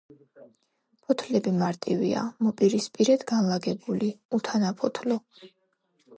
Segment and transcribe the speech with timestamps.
[1.07, 5.21] ფოთლები მარტივია, მოპირისპირედ განლაგებული, უთანაფოთლო.